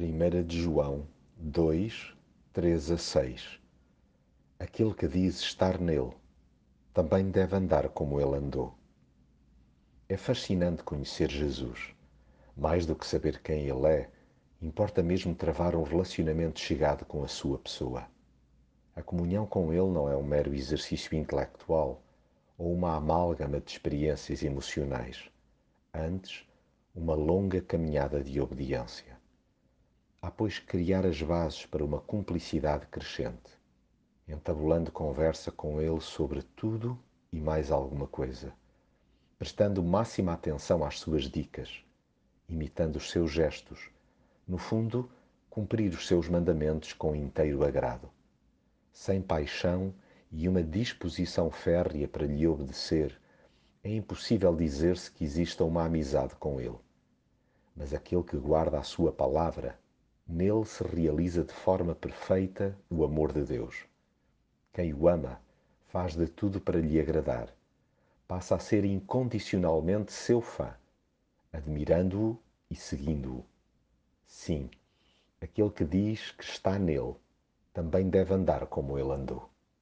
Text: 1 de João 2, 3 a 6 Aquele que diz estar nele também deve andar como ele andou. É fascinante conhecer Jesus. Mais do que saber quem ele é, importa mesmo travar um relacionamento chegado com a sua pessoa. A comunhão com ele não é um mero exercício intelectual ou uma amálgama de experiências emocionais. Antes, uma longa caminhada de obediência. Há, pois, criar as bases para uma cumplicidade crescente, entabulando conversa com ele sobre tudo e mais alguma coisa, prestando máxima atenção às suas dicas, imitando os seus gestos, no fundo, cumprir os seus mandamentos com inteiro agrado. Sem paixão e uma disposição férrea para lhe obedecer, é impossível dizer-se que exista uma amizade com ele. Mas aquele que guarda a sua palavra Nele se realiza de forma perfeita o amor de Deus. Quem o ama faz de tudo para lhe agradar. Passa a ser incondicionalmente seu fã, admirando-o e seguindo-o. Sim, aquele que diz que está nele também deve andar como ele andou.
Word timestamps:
1 0.00 0.44
de 0.44 0.62
João 0.62 1.08
2, 1.36 2.14
3 2.52 2.90
a 2.92 2.96
6 2.96 3.60
Aquele 4.60 4.94
que 4.94 5.08
diz 5.08 5.40
estar 5.40 5.80
nele 5.80 6.12
também 6.94 7.30
deve 7.30 7.56
andar 7.56 7.88
como 7.88 8.20
ele 8.20 8.36
andou. 8.36 8.74
É 10.08 10.16
fascinante 10.16 10.84
conhecer 10.84 11.28
Jesus. 11.28 11.94
Mais 12.56 12.86
do 12.86 12.94
que 12.94 13.04
saber 13.04 13.42
quem 13.42 13.66
ele 13.66 13.86
é, 13.88 14.08
importa 14.62 15.02
mesmo 15.02 15.34
travar 15.34 15.74
um 15.74 15.82
relacionamento 15.82 16.60
chegado 16.60 17.04
com 17.04 17.24
a 17.24 17.28
sua 17.28 17.58
pessoa. 17.58 18.06
A 18.94 19.02
comunhão 19.02 19.46
com 19.46 19.72
ele 19.72 19.90
não 19.90 20.08
é 20.08 20.16
um 20.16 20.22
mero 20.22 20.54
exercício 20.54 21.18
intelectual 21.18 22.00
ou 22.56 22.72
uma 22.72 22.94
amálgama 22.94 23.60
de 23.60 23.72
experiências 23.72 24.44
emocionais. 24.44 25.28
Antes, 25.92 26.46
uma 26.94 27.16
longa 27.16 27.60
caminhada 27.60 28.22
de 28.22 28.40
obediência. 28.40 29.17
Há, 30.20 30.32
pois, 30.32 30.58
criar 30.58 31.06
as 31.06 31.22
bases 31.22 31.64
para 31.64 31.84
uma 31.84 32.00
cumplicidade 32.00 32.86
crescente, 32.86 33.56
entabulando 34.26 34.90
conversa 34.90 35.52
com 35.52 35.80
ele 35.80 36.00
sobre 36.00 36.42
tudo 36.42 36.98
e 37.32 37.40
mais 37.40 37.70
alguma 37.70 38.08
coisa, 38.08 38.52
prestando 39.38 39.80
máxima 39.80 40.32
atenção 40.32 40.84
às 40.84 40.98
suas 40.98 41.30
dicas, 41.30 41.84
imitando 42.48 42.96
os 42.96 43.12
seus 43.12 43.30
gestos, 43.30 43.90
no 44.46 44.58
fundo, 44.58 45.08
cumprir 45.48 45.92
os 45.92 46.08
seus 46.08 46.28
mandamentos 46.28 46.92
com 46.92 47.14
inteiro 47.14 47.64
agrado. 47.64 48.10
Sem 48.92 49.22
paixão 49.22 49.94
e 50.32 50.48
uma 50.48 50.64
disposição 50.64 51.48
férrea 51.48 52.08
para 52.08 52.26
lhe 52.26 52.44
obedecer, 52.44 53.16
é 53.84 53.94
impossível 53.94 54.54
dizer-se 54.56 55.12
que 55.12 55.22
exista 55.22 55.62
uma 55.64 55.84
amizade 55.84 56.34
com 56.34 56.60
ele. 56.60 56.78
Mas 57.76 57.94
aquele 57.94 58.24
que 58.24 58.36
guarda 58.36 58.80
a 58.80 58.82
sua 58.82 59.12
palavra 59.12 59.78
Nele 60.30 60.66
se 60.66 60.84
realiza 60.84 61.42
de 61.42 61.54
forma 61.54 61.94
perfeita 61.94 62.76
o 62.90 63.02
amor 63.02 63.32
de 63.32 63.44
Deus. 63.44 63.86
Quem 64.74 64.92
o 64.92 65.08
ama 65.08 65.40
faz 65.86 66.14
de 66.14 66.26
tudo 66.26 66.60
para 66.60 66.78
lhe 66.78 67.00
agradar. 67.00 67.48
Passa 68.26 68.56
a 68.56 68.58
ser 68.58 68.84
incondicionalmente 68.84 70.12
seu 70.12 70.42
fã, 70.42 70.74
admirando-o 71.50 72.38
e 72.70 72.76
seguindo-o. 72.76 73.42
Sim, 74.26 74.68
aquele 75.40 75.70
que 75.70 75.86
diz 75.86 76.32
que 76.32 76.44
está 76.44 76.78
nele 76.78 77.14
também 77.72 78.10
deve 78.10 78.34
andar 78.34 78.66
como 78.66 78.98
ele 78.98 79.12
andou. 79.12 79.48